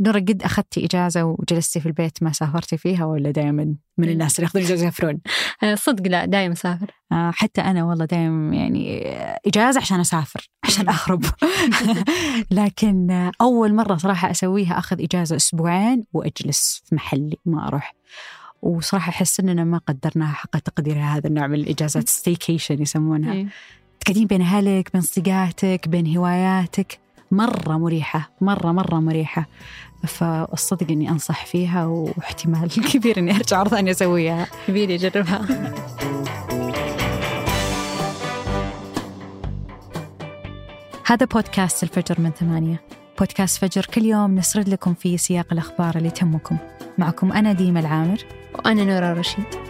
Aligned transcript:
نورا 0.00 0.18
قد 0.18 0.42
أخذتي 0.42 0.84
إجازة 0.84 1.24
وجلستي 1.24 1.80
في 1.80 1.86
البيت 1.86 2.22
ما 2.22 2.32
سافرتي 2.32 2.76
فيها 2.76 3.04
ولا 3.04 3.30
دائما 3.30 3.74
من 3.98 4.08
الناس 4.08 4.38
اللي 4.38 4.44
ياخذون 4.44 4.64
إجازة 4.64 4.86
يسافرون؟ 4.86 5.20
صدق 5.74 6.06
لا 6.06 6.24
دائما 6.24 6.52
أسافر. 6.52 6.90
آه 7.12 7.30
حتى 7.30 7.60
أنا 7.60 7.84
والله 7.84 8.04
دائما 8.04 8.56
يعني 8.56 9.06
إجازة 9.46 9.80
عشان 9.80 10.00
أسافر 10.00 10.50
عشان 10.64 10.88
أهرب. 10.88 11.24
لكن 12.50 13.30
أول 13.40 13.74
مرة 13.74 13.96
صراحة 13.96 14.30
أسويها 14.30 14.78
أخذ 14.78 15.02
إجازة 15.02 15.36
أسبوعين 15.36 16.04
وأجلس 16.12 16.82
في 16.86 16.94
محلي 16.94 17.38
ما 17.46 17.68
أروح. 17.68 17.94
وصراحة 18.62 19.10
أحس 19.10 19.40
إننا 19.40 19.64
ما 19.64 19.78
قدرناها 19.78 20.32
حق 20.32 20.58
تقديرها 20.58 21.16
هذا 21.16 21.26
النوع 21.26 21.46
من 21.46 21.54
الإجازات 21.54 22.08
ستيكيشن 22.08 22.82
يسمونها. 22.82 23.46
تقعدين 24.00 24.26
بين 24.26 24.40
أهلك 24.42 24.92
بين 24.92 25.02
صديقاتك 25.02 25.88
بين 25.88 26.16
هواياتك. 26.16 27.01
مرة 27.32 27.78
مريحة 27.78 28.30
مرة 28.40 28.72
مرة 28.72 29.00
مريحة. 29.00 29.46
فالصدق 30.06 30.90
إني 30.90 31.10
أنصح 31.10 31.46
فيها 31.46 31.86
واحتمال 31.86 32.68
كبير 32.92 33.18
إني 33.18 33.36
أرجع 33.36 33.58
مرة 33.58 33.68
ثانية 33.68 33.90
أسويها. 33.90 34.46
كبير 34.68 34.94
أجربها 34.94 35.42
هذا 41.06 41.26
بودكاست 41.26 41.82
الفجر 41.82 42.20
من 42.20 42.30
ثمانية. 42.30 42.80
بودكاست 43.18 43.58
فجر 43.64 43.86
كل 43.94 44.04
يوم 44.04 44.34
نسرد 44.34 44.68
لكم 44.68 44.94
فيه 44.94 45.16
سياق 45.16 45.46
الأخبار 45.52 45.96
اللي 45.96 46.10
تهمكم. 46.10 46.56
معكم 46.98 47.32
أنا 47.32 47.52
ديما 47.52 47.80
العامر. 47.80 48.18
وأنا 48.54 48.84
نورا 48.84 49.12
رشيد. 49.12 49.61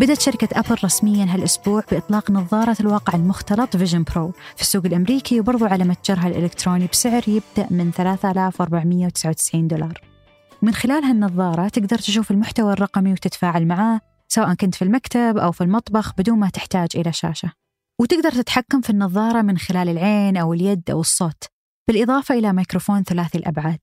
بدأت 0.00 0.20
شركة 0.20 0.60
أبل 0.60 0.76
رسميا 0.84 1.24
هالأسبوع 1.24 1.82
بإطلاق 1.92 2.30
نظارة 2.30 2.76
الواقع 2.80 3.14
المختلط 3.14 3.76
Vision 3.76 4.02
Pro 4.02 4.32
في 4.56 4.62
السوق 4.62 4.86
الأمريكي 4.86 5.40
وبرضو 5.40 5.64
على 5.64 5.84
متجرها 5.84 6.28
الإلكتروني 6.28 6.86
بسعر 6.86 7.22
يبدأ 7.28 7.66
من 7.70 7.92
3499 7.92 9.68
دولار. 9.68 10.00
من 10.62 10.74
خلال 10.74 11.04
هالنظارة 11.04 11.68
تقدر 11.68 11.98
تشوف 11.98 12.30
المحتوى 12.30 12.72
الرقمي 12.72 13.12
وتتفاعل 13.12 13.66
معاه 13.66 14.00
سواء 14.28 14.54
كنت 14.54 14.74
في 14.74 14.82
المكتب 14.82 15.38
أو 15.38 15.52
في 15.52 15.60
المطبخ 15.60 16.14
بدون 16.18 16.38
ما 16.38 16.48
تحتاج 16.48 16.88
إلى 16.94 17.12
شاشة. 17.12 17.52
وتقدر 18.00 18.30
تتحكم 18.30 18.80
في 18.80 18.90
النظارة 18.90 19.42
من 19.42 19.58
خلال 19.58 19.88
العين 19.88 20.36
أو 20.36 20.52
اليد 20.52 20.90
أو 20.90 21.00
الصوت 21.00 21.44
بالإضافة 21.88 22.34
إلى 22.34 22.52
ميكروفون 22.52 23.02
ثلاثي 23.02 23.38
الأبعاد. 23.38 23.80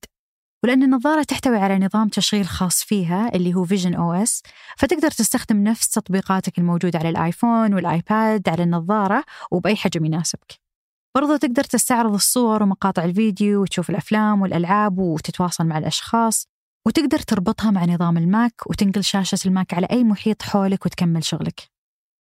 ولأن 0.64 0.84
النظارة 0.84 1.24
تحتوي 1.24 1.58
على 1.58 1.80
نظام 1.80 2.08
تشغيل 2.08 2.48
خاص 2.48 2.84
فيها 2.84 3.36
اللي 3.36 3.54
هو 3.54 3.66
visionOS 3.66 4.42
فتقدر 4.78 5.12
تستخدم 5.12 5.64
نفس 5.64 5.90
تطبيقاتك 5.90 6.58
الموجودة 6.58 7.00
على 7.00 7.10
الآيفون 7.10 7.74
والآيباد 7.74 8.50
على 8.50 8.64
النظارة 8.64 9.24
وبأي 9.52 9.76
حجم 9.76 10.06
يناسبك. 10.06 10.54
برضو 11.16 11.36
تقدر 11.36 11.64
تستعرض 11.64 12.14
الصور 12.14 12.64
ومقاطع 12.64 13.04
الفيديو 13.04 13.62
وتشوف 13.62 13.90
الأفلام 13.90 14.42
والألعاب 14.42 14.98
وتتواصل 15.00 15.66
مع 15.66 15.78
الأشخاص. 15.78 16.48
وتقدر 16.88 17.20
تربطها 17.20 17.72
مع 17.72 17.86
نظام 17.86 18.18
الماك 18.18 18.68
وتنقل 18.68 19.04
شاشة 19.04 19.38
الماك 19.46 19.74
على 19.74 19.88
أي 19.92 20.04
محيط 20.04 20.42
حولك 20.42 20.86
وتكمل 20.86 21.24
شغلك. 21.24 21.62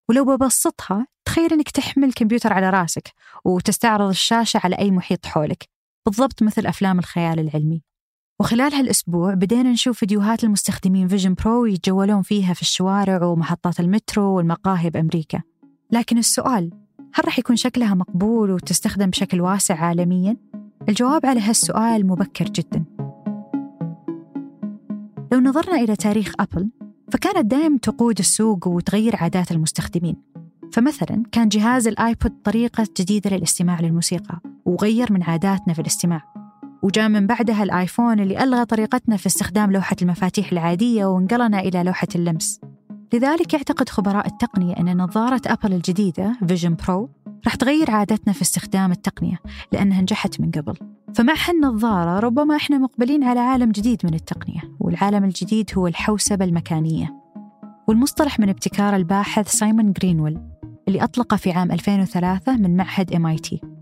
ولو 0.10 0.26
ببسطها 0.26 1.08
تخيل 1.28 1.54
إنك 1.54 1.70
تحمل 1.70 2.14
كمبيوتر 2.14 2.54
على 2.54 2.70
راسك 2.70 3.14
وتستعرض 3.46 4.10
الشاشة 4.10 4.62
على 4.64 4.76
أي 4.80 4.92
محيط 4.92 5.26
حولك. 5.26 5.70
بالضبط 6.06 6.44
مثل 6.44 6.66
أفلام 6.66 7.00
الخيال 7.00 7.40
العلمي. 7.40 7.87
وخلال 8.40 8.74
هالأسبوع 8.74 9.34
بدينا 9.34 9.72
نشوف 9.72 10.00
فيديوهات 10.00 10.44
المستخدمين 10.44 11.08
Vision 11.08 11.34
Pro 11.34 11.66
يتجولون 11.66 12.22
فيها 12.22 12.54
في 12.54 12.62
الشوارع 12.62 13.24
ومحطات 13.24 13.80
المترو 13.80 14.24
والمقاهي 14.24 14.90
بأمريكا. 14.90 15.42
لكن 15.92 16.18
السؤال 16.18 16.72
هل 17.14 17.26
راح 17.26 17.40
يكون 17.40 17.56
شكلها 17.56 17.94
مقبول 17.94 18.52
وتستخدم 18.52 19.10
بشكل 19.10 19.42
واسع 19.42 19.76
عالميا؟ 19.76 20.38
الجواب 20.90 21.26
على 21.26 21.40
هالسؤال 21.40 22.08
مبكر 22.08 22.46
جدا. 22.46 22.84
لو 25.32 25.40
نظرنا 25.40 25.76
إلى 25.76 25.96
تاريخ 25.96 26.34
أبل 26.40 26.70
فكانت 27.12 27.46
دائما 27.46 27.78
تقود 27.78 28.20
السوق 28.20 28.68
وتغير 28.68 29.16
عادات 29.16 29.52
المستخدمين. 29.52 30.16
فمثلا 30.74 31.24
كان 31.32 31.50
جهاز 31.50 31.88
ال 31.88 31.96
iPod 31.96 32.32
طريقة 32.44 32.88
جديدة 33.00 33.30
للاستماع 33.30 33.82
للموسيقى 33.82 34.40
وغير 34.66 35.14
من 35.14 35.24
عاداتنا 35.24 35.74
في 35.74 35.82
الاستماع. 35.82 36.37
وجاء 36.84 37.10
من 37.10 37.28
بعدها 37.28 37.64
الآيفون 37.64 38.20
اللي 38.20 38.44
ألغى 38.44 38.66
طريقتنا 38.66 39.18
في 39.18 39.28
استخدام 39.28 39.72
لوحة 39.72 39.96
المفاتيح 40.02 40.52
العادية 40.52 41.06
وانقلنا 41.06 41.60
إلى 41.60 41.84
لوحة 41.84 42.08
اللمس. 42.16 42.62
لذلك 43.14 43.54
يعتقد 43.54 43.90
خبراء 43.90 44.28
التقنية 44.28 44.74
أن 44.74 44.98
نظارة 44.98 45.42
أبل 45.46 45.74
الجديدة 45.74 46.38
Vision 46.48 46.76
Pro 46.88 47.10
راح 47.46 47.56
تغير 47.56 47.92
عادتنا 47.92 48.34
في 48.34 48.42
استخدام 48.42 48.92
التقنية 48.92 49.40
لأنها 49.72 50.02
نجحت 50.02 50.42
من 50.42 50.52
قبل. 50.52 50.74
فمع 51.16 51.34
هالنظارة 51.48 52.20
ربما 52.20 52.56
إحنا 52.56 52.78
مقبلين 52.78 53.24
على 53.24 53.40
عالم 53.40 53.72
جديد 53.72 54.02
من 54.04 54.14
التقنية 54.14 54.62
والعالم 54.80 55.24
الجديد 55.24 55.72
هو 55.78 55.88
الحوسبة 55.88 56.46
المكانية. 56.46 57.18
والمصطلح 57.88 58.40
من 58.40 58.50
ابتكار 58.50 58.96
الباحث 58.96 59.48
سايمون 59.48 59.94
جرينويل 59.94 60.40
اللي 60.88 61.04
أطلقه 61.04 61.38
في 61.38 61.52
عام 61.52 61.72
2003 61.72 62.58
من 62.58 62.78
معهد 62.78 63.14
MIT 63.14 63.77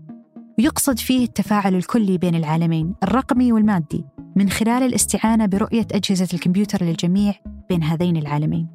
ويقصد 0.58 0.98
فيه 0.98 1.24
التفاعل 1.24 1.74
الكلي 1.74 2.18
بين 2.18 2.34
العالمين 2.34 2.94
الرقمي 3.02 3.52
والمادي 3.52 4.04
من 4.36 4.50
خلال 4.50 4.82
الاستعانة 4.82 5.46
برؤية 5.46 5.86
أجهزة 5.92 6.28
الكمبيوتر 6.34 6.84
للجميع 6.84 7.34
بين 7.68 7.82
هذين 7.82 8.16
العالمين. 8.16 8.68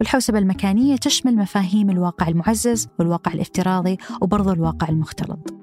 والحوسبة 0.00 0.38
المكانية 0.38 0.96
تشمل 0.96 1.36
مفاهيم 1.36 1.90
الواقع 1.90 2.28
المعزز 2.28 2.88
والواقع 2.98 3.32
الافتراضي 3.32 3.98
وبرضو 4.22 4.52
الواقع 4.52 4.88
المختلط. 4.88 5.54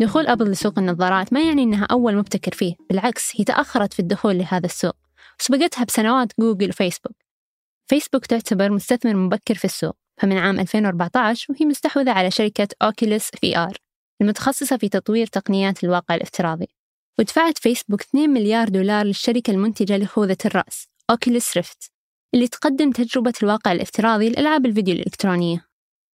دخول 0.00 0.26
أبل 0.26 0.50
لسوق 0.50 0.78
النظارات 0.78 1.32
ما 1.32 1.40
يعني 1.40 1.62
أنها 1.62 1.84
أول 1.84 2.16
مبتكر 2.16 2.52
فيه 2.52 2.74
بالعكس 2.88 3.32
هي 3.36 3.44
تأخرت 3.44 3.92
في 3.92 4.00
الدخول 4.00 4.38
لهذا 4.38 4.66
السوق. 4.66 4.96
وسبقتها 5.40 5.84
بسنوات 5.84 6.32
جوجل 6.40 6.68
وفيسبوك. 6.68 7.19
فيسبوك 7.90 8.26
تعتبر 8.26 8.70
مستثمر 8.70 9.16
مبكر 9.16 9.54
في 9.54 9.64
السوق 9.64 9.96
فمن 10.20 10.38
عام 10.38 10.60
2014 10.60 11.52
وهي 11.52 11.66
مستحوذة 11.66 12.10
على 12.10 12.30
شركة 12.30 12.68
Oculus 12.82 13.30
VR 13.40 13.76
المتخصصة 14.20 14.76
في 14.76 14.88
تطوير 14.88 15.26
تقنيات 15.26 15.84
الواقع 15.84 16.14
الافتراضي. 16.14 16.68
ودفعت 17.18 17.58
فيسبوك 17.58 18.00
2 18.00 18.30
مليار 18.30 18.68
دولار 18.68 19.06
للشركة 19.06 19.50
المنتجة 19.50 19.96
لخوذة 19.96 20.36
الرأس 20.44 20.88
Oculus 21.10 21.56
Rift 21.56 21.90
اللي 22.34 22.48
تقدم 22.48 22.90
تجربة 22.90 23.32
الواقع 23.42 23.72
الافتراضي 23.72 24.28
لألعاب 24.28 24.66
الفيديو 24.66 24.94
الإلكترونية. 24.94 25.66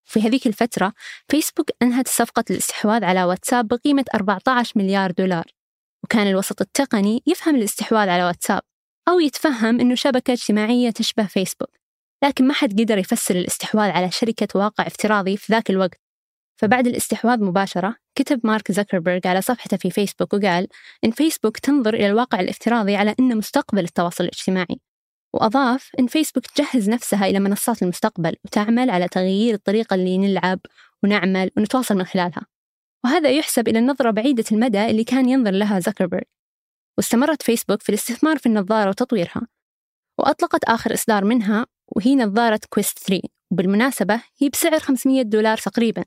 في 0.04 0.20
هذيك 0.20 0.46
الفترة 0.46 0.92
فيسبوك 1.28 1.70
أنهت 1.82 2.08
صفقة 2.08 2.44
الاستحواذ 2.50 3.04
على 3.04 3.24
واتساب 3.24 3.68
بقيمة 3.68 4.04
14 4.14 4.72
مليار 4.76 5.10
دولار 5.10 5.44
وكان 6.04 6.26
الوسط 6.26 6.60
التقني 6.60 7.22
يفهم 7.26 7.56
الاستحواذ 7.56 8.08
على 8.08 8.24
واتساب. 8.24 8.62
أو 9.08 9.20
يتفهم 9.20 9.80
أنه 9.80 9.94
شبكة 9.94 10.32
اجتماعية 10.32 10.90
تشبه 10.90 11.26
فيسبوك 11.26 11.76
لكن 12.24 12.46
ما 12.46 12.54
حد 12.54 12.80
قدر 12.80 12.98
يفسر 12.98 13.36
الاستحواذ 13.36 13.90
على 13.90 14.10
شركة 14.10 14.48
واقع 14.54 14.86
افتراضي 14.86 15.36
في 15.36 15.52
ذاك 15.52 15.70
الوقت. 15.70 16.00
فبعد 16.60 16.86
الاستحواذ 16.86 17.44
مباشرة 17.44 17.96
كتب 18.14 18.40
مارك 18.46 18.72
زكربرج 18.72 19.26
على 19.26 19.40
صفحته 19.40 19.76
في 19.76 19.90
فيسبوك 19.90 20.34
وقال 20.34 20.68
إن 21.04 21.10
فيسبوك 21.10 21.58
تنظر 21.58 21.94
إلى 21.94 22.06
الواقع 22.06 22.40
الافتراضي 22.40 22.96
على 22.96 23.14
أنه 23.20 23.34
مستقبل 23.34 23.84
التواصل 23.84 24.24
الاجتماعي. 24.24 24.80
وأضاف 25.34 25.90
أن 26.00 26.06
فيسبوك 26.06 26.46
تجهز 26.46 26.90
نفسها 26.90 27.26
إلى 27.26 27.40
منصات 27.40 27.82
المستقبل 27.82 28.36
وتعمل 28.44 28.90
على 28.90 29.08
تغيير 29.08 29.54
الطريقة 29.54 29.94
اللي 29.94 30.18
نلعب 30.18 30.60
ونعمل 31.04 31.50
ونتواصل 31.56 31.94
من 31.96 32.04
خلالها. 32.04 32.46
وهذا 33.04 33.30
يحسب 33.30 33.68
إلى 33.68 33.78
النظرة 33.78 34.10
بعيدة 34.10 34.44
المدى 34.52 34.86
اللي 34.90 35.04
كان 35.04 35.28
ينظر 35.28 35.50
لها 35.50 35.80
زكربرج 35.80 36.24
واستمرت 36.98 37.42
فيسبوك 37.42 37.82
في 37.82 37.88
الاستثمار 37.88 38.38
في 38.38 38.46
النظارة 38.46 38.88
وتطويرها 38.88 39.46
وأطلقت 40.18 40.64
آخر 40.64 40.94
إصدار 40.94 41.24
منها 41.24 41.66
وهي 41.96 42.14
نظارة 42.16 42.60
Quest 42.70 42.98
3 42.98 43.28
وبالمناسبة 43.52 44.22
هي 44.38 44.48
بسعر 44.48 44.78
500 44.78 45.22
دولار 45.22 45.58
تقريبا 45.58 46.04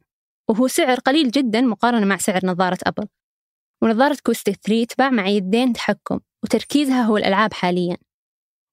وهو 0.49 0.67
سعر 0.67 0.99
قليل 0.99 1.31
جدا 1.31 1.61
مقارنة 1.61 2.05
مع 2.05 2.17
سعر 2.17 2.45
نظارة 2.45 2.77
أبل. 2.83 3.07
ونظارة 3.83 4.17
Quest 4.23 4.49
3 4.49 4.85
تباع 4.85 5.09
مع 5.09 5.27
يدين 5.27 5.73
تحكم 5.73 6.19
وتركيزها 6.43 7.01
هو 7.01 7.17
الألعاب 7.17 7.53
حاليا. 7.53 7.97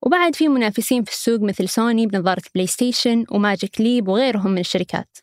وبعد 0.07 0.35
في 0.35 0.49
منافسين 0.49 1.05
في 1.05 1.11
السوق 1.11 1.41
مثل 1.41 1.69
سوني 1.69 2.07
بنظارة 2.07 2.43
PlayStation 2.55 3.25
و 3.31 3.39
Magic 3.39 3.81
Leap 3.81 4.09
وغيرهم 4.09 4.51
من 4.51 4.59
الشركات. 4.59 5.19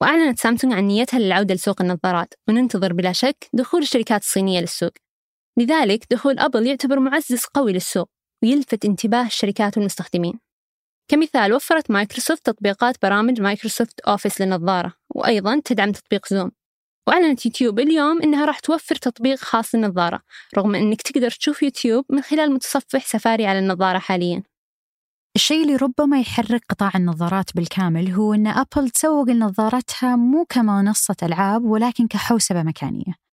وأعلنت 0.00 0.38
سامسونج 0.38 0.72
عن 0.72 0.84
نيتها 0.84 1.18
للعودة 1.18 1.54
لسوق 1.54 1.82
النظارات 1.82 2.34
وننتظر 2.48 2.92
بلا 2.92 3.12
شك 3.12 3.48
دخول 3.52 3.82
الشركات 3.82 4.22
الصينية 4.22 4.60
للسوق. 4.60 4.92
لذلك 5.58 6.06
دخول 6.10 6.38
أبل 6.38 6.66
يعتبر 6.66 7.00
معزز 7.00 7.44
قوي 7.44 7.72
للسوق 7.72 8.08
ويلفت 8.42 8.84
انتباه 8.84 9.26
الشركات 9.26 9.76
والمستخدمين 9.76 10.40
كمثال 11.10 11.52
وفرت 11.52 11.90
مايكروسوفت 11.90 12.46
تطبيقات 12.46 12.96
برامج 13.02 13.40
Microsoft 13.40 14.00
Office 14.00 14.40
للنظارة 14.40 14.92
وأيضا 15.14 15.60
تدعم 15.64 15.92
تطبيق 15.92 16.28
Zoom. 16.28 16.50
وأعلنت 17.08 17.46
يوتيوب 17.46 17.78
اليوم 17.80 18.22
إنها 18.22 18.44
راح 18.44 18.58
توفر 18.58 18.94
تطبيق 18.94 19.38
خاص 19.38 19.74
للنظارة 19.74 20.20
رغم 20.56 20.74
إنك 20.74 21.02
تقدر 21.02 21.30
تشوف 21.30 21.62
يوتيوب 21.62 22.04
من 22.10 22.22
خلال 22.22 22.52
متصفح 22.52 23.06
سفاري 23.06 23.46
على 23.46 23.58
النظارة 23.58 23.98
حالياً. 23.98 24.42
الشيء 25.36 25.62
اللي 25.62 25.76
ربما 25.76 26.20
يحرك 26.20 26.60
قطاع 26.68 26.92
النظارات 26.94 27.56
بالكامل 27.56 28.10
هو 28.10 28.34
أن 28.34 28.46
أبل 28.46 28.90
تسوق 28.90 29.30
لنظارتها 29.30 30.16
مو 30.16 30.44
كمنصة 30.48 31.16
ألعاب 31.22 31.64
ولكن 31.64 32.06
كحوسبة 32.06 32.62
مكانية. 32.62 33.25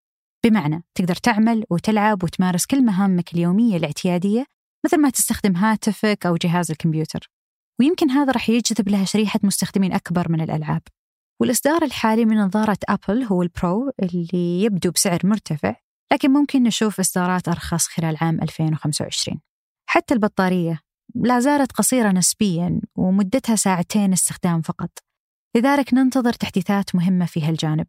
بمعنى 0.47 0.85
تقدر 0.95 1.15
تعمل 1.15 1.65
وتلعب 1.71 2.25
وتمارس 2.25 2.67
كل 2.67 2.85
مهامك 2.85 3.35
اليومية 3.35 3.77
الاعتيادية 3.77 4.47
مثل 4.85 5.01
ما 5.01 5.11
تستخدم 5.11 5.57
هاتفك 5.57 6.27
أو 6.27 6.37
جهاز 6.37 6.71
الكمبيوتر. 6.71 7.31
ويمكن 7.81 8.11
هذا 8.11 8.33
راح 8.33 8.51
يجذب 8.51 8.89
لها 8.89 9.05
شريحة 9.05 9.41
مستخدمين 9.43 9.93
أكبر 9.93 10.33
من 10.33 10.41
الألعاب. 10.41 10.83
والإصدار 11.41 11.83
الحالي 11.83 12.25
من 12.25 12.37
نظارة 12.37 12.79
أبل 12.89 13.23
هو 13.23 13.43
البرو 13.43 13.91
اللي 14.03 14.63
يبدو 14.63 14.91
بسعر 14.91 15.21
مرتفع 15.25 15.77
لكن 16.13 16.31
ممكن 16.31 16.63
نشوف 16.63 17.01
إصدارات 17.01 17.49
أرخص 17.49 17.87
خلال 17.87 18.17
عام 18.21 18.43
2025 18.43 19.41
حتى 19.89 20.15
البطارية 20.15 20.81
لا 21.15 21.41
زالت 21.41 21.73
قصيرة 21.73 22.11
نسبيا 22.13 22.81
ومدتها 22.97 23.57
ساعتين 23.57 24.13
استخدام 24.13 24.63
فقط. 24.63 24.91
لذلك 25.57 25.95
ننتظر 25.95 26.33
تحديثات 26.33 26.95
مهمة 26.95 27.27
في 27.27 27.43
هالجانب. 27.43 27.87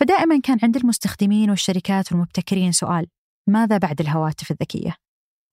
فدائما 0.00 0.40
كان 0.40 0.58
عند 0.62 0.76
المستخدمين 0.76 1.50
والشركات 1.50 2.12
والمبتكرين 2.12 2.72
سؤال 2.72 3.06
ماذا 3.48 3.78
بعد 3.78 4.00
الهواتف 4.00 4.50
الذكية؟ 4.50 4.96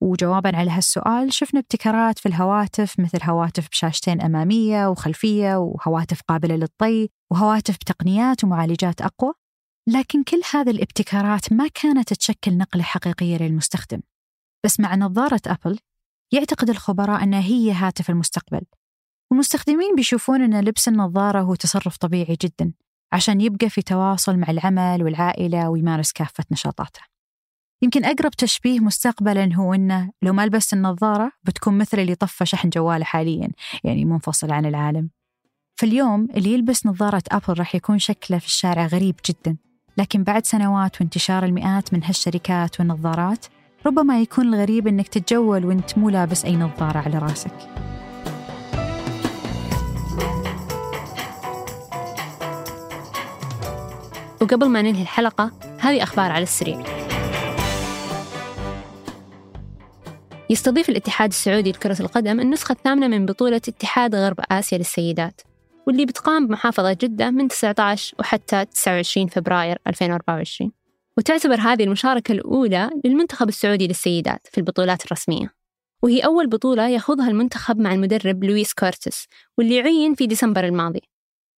وجوابا 0.03 0.57
على 0.57 0.71
هالسؤال 0.71 1.33
شفنا 1.33 1.59
ابتكارات 1.59 2.19
في 2.19 2.25
الهواتف 2.25 2.99
مثل 2.99 3.23
هواتف 3.23 3.69
بشاشتين 3.69 4.21
أمامية 4.21 4.87
وخلفية 4.87 5.55
وهواتف 5.55 6.21
قابلة 6.21 6.55
للطي 6.55 7.09
وهواتف 7.31 7.75
بتقنيات 7.75 8.43
ومعالجات 8.43 9.01
أقوى. 9.01 9.33
لكن 9.89 10.23
كل 10.23 10.41
هذه 10.53 10.69
الابتكارات 10.69 11.53
ما 11.53 11.67
كانت 11.67 12.13
تشكل 12.13 12.57
نقلة 12.57 12.83
حقيقية 12.83 13.37
للمستخدم. 13.37 14.01
بس 14.65 14.79
مع 14.79 14.95
نظارة 14.95 15.41
أبل 15.47 15.79
يعتقد 16.33 16.69
الخبراء 16.69 17.23
أنها 17.23 17.41
هي 17.41 17.71
هاتف 17.71 18.09
المستقبل. 18.09 18.61
والمستخدمين 19.31 19.95
بيشوفون 19.95 20.41
أن 20.41 20.63
لبس 20.63 20.87
النظارة 20.87 21.41
هو 21.41 21.55
تصرف 21.55 21.97
طبيعي 21.97 22.37
جدا. 22.41 22.73
عشان 23.13 23.41
يبقى 23.41 23.69
في 23.69 23.81
تواصل 23.81 24.37
مع 24.37 24.49
العمل 24.49 25.03
والعائلة 25.03 25.69
ويمارس 25.69 26.11
كافة 26.11 26.43
نشاطاته. 26.51 27.01
يمكن 27.81 28.05
أقرب 28.05 28.31
تشبيه 28.31 28.79
مستقبلا 28.79 29.55
هو 29.55 29.73
أنه 29.73 30.11
لو 30.21 30.33
ما 30.33 30.45
لبست 30.45 30.73
النظارة 30.73 31.31
بتكون 31.43 31.77
مثل 31.77 31.99
اللي 31.99 32.15
طفى 32.15 32.45
شحن 32.45 32.69
جواله 32.69 33.05
حاليا 33.05 33.49
يعني 33.83 34.05
منفصل 34.05 34.51
عن 34.51 34.65
العالم. 34.65 35.09
فاليوم 35.79 36.27
اللي 36.35 36.53
يلبس 36.53 36.85
نظارة 36.85 37.23
أبل 37.31 37.59
راح 37.59 37.75
يكون 37.75 37.99
شكله 37.99 38.37
في 38.37 38.45
الشارع 38.45 38.85
غريب 38.85 39.15
جدا 39.29 39.57
لكن 39.97 40.23
بعد 40.23 40.45
سنوات 40.45 41.01
وانتشار 41.01 41.45
المئات 41.45 41.93
من 41.93 42.03
هالشركات 42.03 42.79
والنظارات 42.79 43.45
ربما 43.85 44.21
يكون 44.21 44.53
الغريب 44.53 44.87
إنك 44.87 45.07
تتجول 45.07 45.65
وإنت 45.65 45.97
مو 45.97 46.09
لابس 46.09 46.45
أي 46.45 46.55
نظارة 46.55 46.97
على 46.99 47.17
راسك. 47.17 47.55
وقبل 54.41 54.67
ما 54.67 54.81
ننهي 54.81 55.01
الحلقة 55.01 55.51
هذه 55.79 56.03
أخبار 56.03 56.31
على 56.31 56.43
السريع. 56.43 56.83
يستضيف 60.49 60.89
الاتحاد 60.89 61.29
السعودي 61.29 61.71
لكرة 61.71 62.01
القدم 62.01 62.39
النسخة 62.39 62.73
الثامنة 62.73 63.07
من 63.07 63.25
بطولة 63.25 63.55
اتحاد 63.67 64.15
غرب 64.15 64.39
آسيا 64.51 64.77
للسيدات 64.77 65.41
واللي 65.87 66.05
بتقام 66.05 66.47
بمحافظة 66.47 66.93
جدة 66.93 67.31
من 67.31 67.47
19 67.47 68.15
وحتى 68.19 68.65
29 68.65 69.27
فبراير 69.27 69.77
2024 69.87 70.71
وتعتبر 71.17 71.55
هذه 71.55 71.83
المشاركة 71.83 72.31
الأولى 72.31 72.89
للمنتخب 73.05 73.49
السعودي 73.49 73.87
للسيدات 73.87 74.47
في 74.51 74.57
البطولات 74.57 75.05
الرسمية. 75.05 75.53
وهي 76.03 76.19
أول 76.19 76.47
بطولة 76.47 76.87
يخوضها 76.87 77.27
المنتخب 77.29 77.79
مع 77.79 77.93
المدرب 77.93 78.43
لويس 78.43 78.73
كورتس 78.73 79.27
واللي 79.57 79.81
عين 79.81 80.15
في 80.15 80.27
ديسمبر 80.27 80.65
الماضي. 80.65 81.10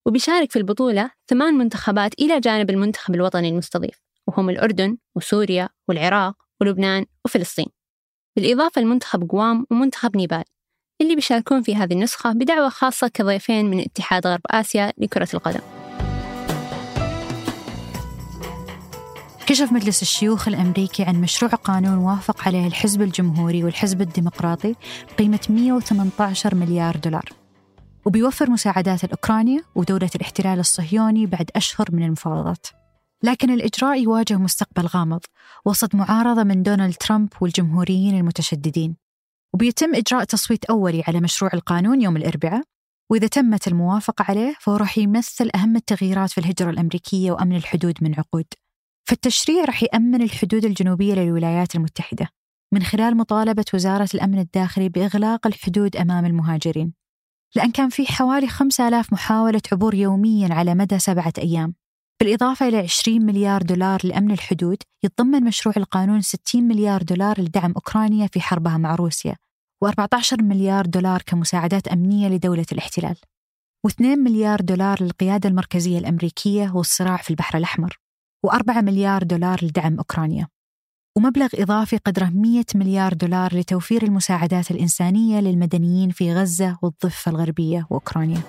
وبيشارك 0.05 0.51
في 0.51 0.59
البطولة 0.59 1.11
ثمان 1.29 1.53
منتخبات 1.53 2.13
إلى 2.19 2.39
جانب 2.39 2.69
المنتخب 2.69 3.15
الوطني 3.15 3.50
المستضيف 3.50 4.01
وهم 4.27 4.50
الأردن 4.50 4.97
وسوريا 5.15 5.69
والعراق 5.88 6.35
ولبنان 6.61 7.05
وفلسطين. 7.25 7.65
بالإضافة 8.35 8.81
لمنتخب 8.81 9.29
قوام 9.29 9.65
ومنتخب 9.71 10.17
نيبال 10.17 10.44
اللي 11.01 11.15
بيشاركون 11.15 11.61
في 11.61 11.75
هذه 11.75 11.94
النسخة 11.94 12.31
بدعوة 12.31 12.69
خاصة 12.69 13.07
كضيفين 13.07 13.65
من 13.65 13.79
اتحاد 13.79 14.27
غرب 14.27 14.41
آسيا 14.51 14.94
لكرة 14.97 15.27
القدم. 15.33 15.61
كشف 19.47 19.71
مجلس 19.71 20.01
الشيوخ 20.01 20.47
الأمريكي 20.47 21.03
عن 21.03 21.21
مشروع 21.21 21.51
قانون 21.51 21.97
وافق 21.97 22.47
عليه 22.47 22.67
الحزب 22.67 23.01
الجمهوري 23.01 23.63
والحزب 23.63 24.01
الديمقراطي 24.01 24.75
بقيمة 25.13 25.39
118 25.50 26.55
مليار 26.55 26.95
دولار. 26.95 27.43
وبيوفر 28.05 28.50
مساعدات 28.50 29.05
لأوكرانيا 29.05 29.63
ودولة 29.75 30.09
الاحتلال 30.15 30.59
الصهيوني 30.59 31.25
بعد 31.25 31.51
أشهر 31.55 31.88
من 31.91 32.03
المفاوضات. 32.03 32.67
لكن 33.23 33.50
الإجراء 33.50 34.01
يواجه 34.01 34.38
مستقبل 34.38 34.85
غامض 34.85 35.19
وسط 35.65 35.95
معارضة 35.95 36.44
من 36.44 36.63
دونالد 36.63 36.94
ترامب 36.94 37.29
والجمهوريين 37.41 38.17
المتشددين. 38.17 38.95
وبيتم 39.53 39.95
إجراء 39.95 40.23
تصويت 40.23 40.65
أولي 40.65 41.03
على 41.07 41.19
مشروع 41.19 41.51
القانون 41.53 42.01
يوم 42.01 42.17
الأربعاء 42.17 42.63
وإذا 43.11 43.27
تمت 43.27 43.67
الموافقة 43.67 44.25
عليه 44.29 44.55
فهو 44.59 44.75
راح 44.75 44.97
يمثل 44.97 45.50
أهم 45.55 45.75
التغييرات 45.75 46.31
في 46.31 46.38
الهجرة 46.38 46.69
الأمريكية 46.69 47.31
وأمن 47.31 47.55
الحدود 47.55 47.94
من 48.01 48.15
عقود. 48.15 48.45
فالتشريع 49.09 49.65
رح 49.65 49.83
يأمن 49.83 50.21
الحدود 50.21 50.65
الجنوبية 50.65 51.13
للولايات 51.13 51.75
المتحدة 51.75 52.29
من 52.73 52.83
خلال 52.83 53.17
مطالبة 53.17 53.65
وزارة 53.73 54.09
الأمن 54.13 54.39
الداخلي 54.39 54.89
بإغلاق 54.89 55.47
الحدود 55.47 55.95
أمام 55.95 56.25
المهاجرين. 56.25 57.02
لأن 57.55 57.71
كان 57.71 57.89
في 57.89 58.05
حوالي 58.05 58.47
5000 58.47 59.13
محاولة 59.13 59.61
عبور 59.71 59.95
يوميا 59.95 60.53
على 60.53 60.75
مدى 60.75 61.00
سبعة 61.00 61.33
أيام. 61.38 61.73
بالإضافة 62.19 62.67
إلى 62.67 62.77
20 62.77 63.25
مليار 63.25 63.61
دولار 63.61 64.00
لأمن 64.03 64.31
الحدود 64.31 64.77
يتضمن 65.03 65.44
مشروع 65.44 65.75
القانون 65.77 66.21
60 66.21 66.63
مليار 66.63 67.03
دولار 67.03 67.41
لدعم 67.41 67.71
أوكرانيا 67.75 68.27
في 68.27 68.41
حربها 68.41 68.77
مع 68.77 68.95
روسيا 68.95 69.35
و14 69.85 70.33
مليار 70.41 70.85
دولار 70.85 71.21
كمساعدات 71.21 71.88
أمنية 71.88 72.27
لدولة 72.27 72.65
الاحتلال 72.71 73.15
و2 73.88 74.01
مليار 74.01 74.61
دولار 74.61 75.03
للقيادة 75.03 75.50
المركزية 75.50 76.00
الأمريكية 76.00 76.71
والصراع 76.75 77.17
في 77.17 77.29
البحر 77.29 77.57
الأحمر 77.57 78.00
و4 78.47 78.77
مليار 78.77 79.23
دولار 79.23 79.59
لدعم 79.65 79.97
أوكرانيا. 79.97 80.47
ومبلغ 81.18 81.48
إضافي 81.56 81.98
قدره 81.98 82.31
100 82.36 82.63
مليار 82.75 83.13
دولار 83.13 83.56
لتوفير 83.56 84.03
المساعدات 84.03 84.72
الإنسانية 84.72 85.39
للمدنيين 85.39 86.10
في 86.10 86.34
غزة 86.34 86.77
والضفة 86.82 87.32
الغربية 87.32 87.88
وأوكرانيا. 87.89 88.41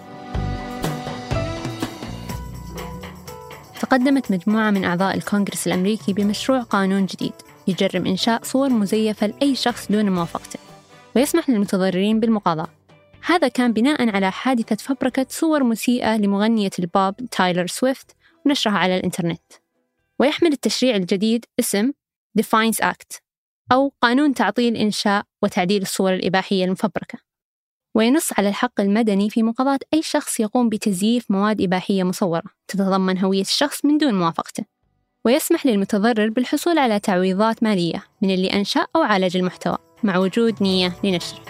تقدمت 3.81 4.33
مجموعة 4.33 4.71
من 4.71 4.85
أعضاء 4.85 5.17
الكونغرس 5.17 5.67
الأمريكي 5.67 6.13
بمشروع 6.13 6.63
قانون 6.63 7.07
جديد 7.07 7.33
يجرم 7.69 8.07
إنشاء 8.07 8.43
صور 8.43 8.69
مزيفة 8.69 9.27
لأي 9.27 9.55
شخص 9.55 9.93
دون 9.93 10.11
موافقته 10.11 10.59
ويسمح 11.17 11.51
للمتضررين 11.51 12.21
بالمقاضاة. 12.21 12.69
هذا 13.27 13.49
كان 13.49 13.73
بناء 13.73 14.17
على 14.17 14.31
حادثة 14.31 14.77
فبركة 14.77 15.27
صور 15.29 15.65
مسيئة 15.65 16.17
لمغنية 16.17 16.71
البوب 16.79 17.15
تايلر 17.31 17.67
سويفت 17.67 18.17
ونشرها 18.47 18.79
على 18.79 18.97
الإنترنت. 18.97 19.43
ويحمل 20.19 20.53
التشريع 20.53 20.97
الجديد 20.97 21.45
اسم 21.61 21.93
Defines 22.41 22.85
Act 22.85 23.21
أو 23.73 23.93
قانون 24.03 24.35
تعطيل 24.35 24.77
إنشاء 24.77 25.25
وتعديل 25.43 25.83
الصور 25.83 26.15
الإباحية 26.15 26.65
المفبركة. 26.65 27.19
وينص 27.95 28.33
على 28.39 28.49
الحق 28.49 28.81
المدني 28.81 29.31
في 29.31 29.43
مقاضاة 29.43 29.79
أي 29.95 30.03
شخص 30.03 30.41
يقوم 30.41 30.69
بتزييف 30.69 31.31
مواد 31.31 31.61
إباحية 31.61 32.03
مصورة 32.03 32.43
تتضمن 32.69 33.19
هوية 33.19 33.41
الشخص 33.41 33.85
من 33.85 33.99
دون 33.99 34.15
موافقته. 34.15 34.65
ويسمح 35.25 35.67
للمتضرر 35.67 36.31
بالحصول 36.31 36.79
على 36.79 37.01
تعويضات 37.01 37.63
مالية 37.63 38.05
من 38.23 38.31
اللي 38.31 38.53
أنشأ 38.53 38.87
أو 38.97 39.03
عالج 39.03 39.37
المحتوى 39.37 39.79
مع 40.03 40.19
وجود 40.19 40.63
نية 40.63 40.97
لنشره. 41.05 41.45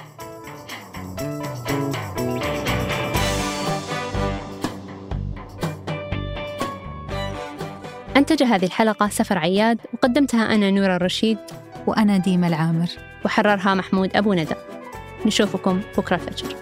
أنتج 8.16 8.42
هذه 8.42 8.64
الحلقة 8.64 9.09
سفر 9.09 9.38
عياد 9.38 9.78
وقدمتها 9.92 10.54
أنا 10.54 10.71
نورة 10.71 10.97
الرشيد. 10.97 11.38
وأنا 11.87 12.16
ديما 12.16 12.47
العامر. 12.47 12.88
وحررها 13.25 13.75
محمود 13.75 14.16
أبو 14.16 14.35
ندى. 14.35 14.54
نشوفكم 15.26 15.80
بكرة 15.99 16.16
الفجر. 16.16 16.56